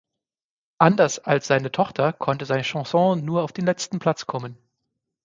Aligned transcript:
Anders 0.79 1.19
als 1.19 1.45
seine 1.45 1.71
Tochter 1.71 2.11
konnte 2.11 2.45
sein 2.47 2.63
Chanson 2.63 3.23
nur 3.23 3.43
auf 3.43 3.51
den 3.51 3.65
letzten 3.67 3.99
Platz 3.99 4.25
kommen. 4.25 4.57